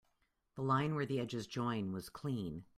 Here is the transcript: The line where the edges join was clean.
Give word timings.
The 0.55 0.63
line 0.63 0.95
where 0.95 1.05
the 1.05 1.19
edges 1.19 1.45
join 1.45 1.91
was 1.93 2.09
clean. 2.09 2.65